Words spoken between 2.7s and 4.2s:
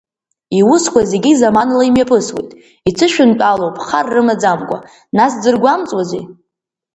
иҭышәынтәалоуп хар